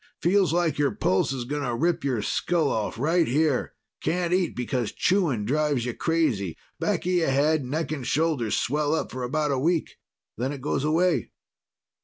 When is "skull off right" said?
2.23-3.27